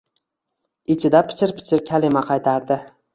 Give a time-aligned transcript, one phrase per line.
[0.95, 2.79] Ichida pichir-pichir kalima qaytardi.